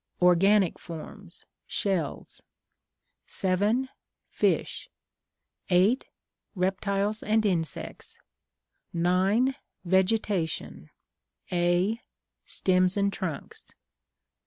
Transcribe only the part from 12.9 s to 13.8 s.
and Trunks.